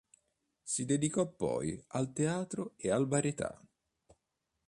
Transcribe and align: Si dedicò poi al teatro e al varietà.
Si 0.63 0.83
dedicò 0.83 1.27
poi 1.27 1.79
al 1.89 2.11
teatro 2.11 2.73
e 2.75 2.89
al 2.89 3.07
varietà. 3.07 3.61